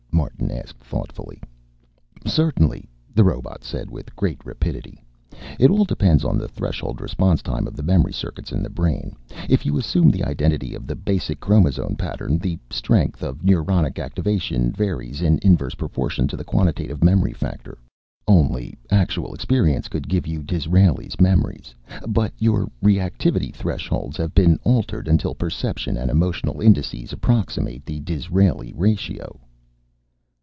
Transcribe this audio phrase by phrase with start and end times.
[0.13, 1.41] Martin asked thoughtfully.
[2.27, 5.03] "Certainly," the robot said with great rapidity.
[5.57, 9.15] "It all depends on the threshold response time of the memory circuits in the brain,
[9.49, 12.37] if you assume the identity of the basic chromosome pattern.
[12.37, 17.79] The strength of neuronic activation varies in inverse proportion to the quantative memory factor.
[18.27, 21.73] Only actual experience could give you Disraeli's memories,
[22.07, 28.71] but your reactivity thresholds have been altered until perception and emotional indices approximate the Disraeli
[28.75, 29.39] ratio."